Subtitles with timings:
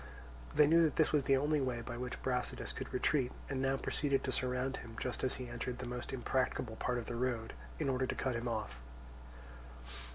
[0.55, 3.77] They knew that this was the only way by which Brasidas could retreat, and now
[3.77, 7.53] proceeded to surround him just as he entered the most impracticable part of the road,
[7.77, 8.81] in order to cut him off.